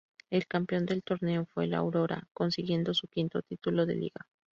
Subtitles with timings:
[0.31, 4.25] El campeón del torneo fue el Aurora, consiguiendo su quinto título de liga.